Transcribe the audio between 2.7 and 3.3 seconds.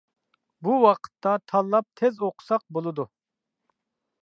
بولىدۇ.